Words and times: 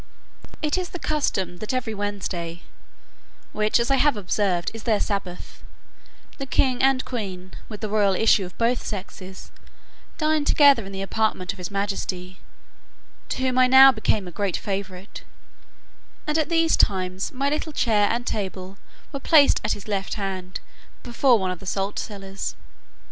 It 0.63 0.79
is 0.79 0.89
the 0.89 0.97
custom, 0.97 1.57
that 1.57 1.75
every 1.75 1.93
Wednesday 1.93 2.63
(which, 3.51 3.79
as 3.79 3.91
I 3.91 3.97
have 3.97 4.17
observed, 4.17 4.71
is 4.73 4.81
their 4.81 4.99
Sabbath) 4.99 5.61
the 6.39 6.47
king 6.47 6.81
and 6.81 7.05
queen, 7.05 7.53
with 7.69 7.81
the 7.81 7.87
royal 7.87 8.15
issue 8.15 8.43
of 8.43 8.57
both 8.57 8.83
sexes, 8.83 9.51
dine 10.17 10.43
together 10.43 10.85
in 10.85 10.91
the 10.91 11.03
apartment 11.03 11.51
of 11.53 11.59
his 11.59 11.69
majesty, 11.69 12.39
to 13.29 13.43
whom 13.43 13.59
I 13.59 13.67
was 13.67 13.69
now 13.73 13.91
become 13.91 14.27
a 14.27 14.31
great 14.31 14.57
favourite; 14.57 15.23
and 16.25 16.35
at 16.35 16.49
these 16.49 16.75
times, 16.75 17.31
my 17.31 17.49
little 17.51 17.71
chair 17.71 18.09
and 18.09 18.25
table 18.25 18.79
were 19.11 19.19
placed 19.19 19.61
at 19.63 19.73
his 19.73 19.87
left 19.87 20.15
hand, 20.15 20.61
before 21.03 21.37
one 21.37 21.51
of 21.51 21.59
the 21.59 21.67
salt 21.67 21.99
cellars. 21.99 22.55